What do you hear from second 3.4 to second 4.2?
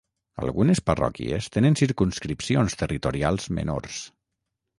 menors.